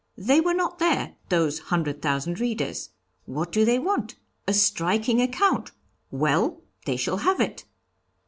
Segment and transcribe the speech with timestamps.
[0.17, 2.89] They were not there, those hundred thousand readers.
[3.25, 4.15] What do they want?
[4.47, 5.73] A striking account
[6.09, 6.63] well!
[6.87, 7.65] they shall have it!'